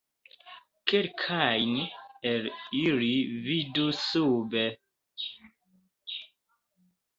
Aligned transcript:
Kelkajn 0.91 1.75
el 2.31 2.47
ili 2.79 3.11
vidu 3.45 3.87
sube. 4.01 4.67